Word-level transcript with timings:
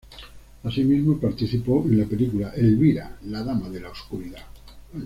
Asimismo 0.63 1.19
participó 1.19 1.83
en 1.85 1.99
la 1.99 2.05
película 2.07 2.53
"Elvira, 2.55 3.19
la 3.25 3.43
dama 3.43 3.69
de 3.69 3.81
la 3.81 3.89
Oscuridad". 3.91 4.47